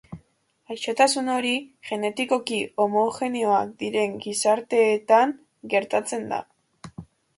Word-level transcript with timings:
Gaixotasun 0.69 1.27
hori 1.33 1.51
genetikoki 1.89 2.57
homogeneoak 2.85 3.77
diren 3.83 4.17
gizarteetan 4.27 5.35
gertatzen 5.75 6.27
da. 6.33 6.45